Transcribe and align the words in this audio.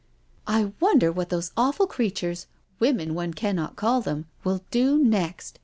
"I 0.57 0.73
wonder 0.79 1.11
what 1.11 1.29
those 1.29 1.51
awful 1.55 1.85
creatures, 1.85 2.47
women 2.79 3.13
one 3.13 3.35
cannot 3.35 3.75
call 3.75 4.01
them, 4.01 4.25
will 4.43 4.63
do 4.71 4.97
next?" 4.97 5.59